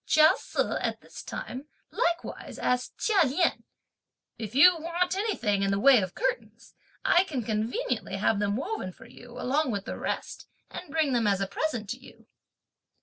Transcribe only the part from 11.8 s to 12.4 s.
to you."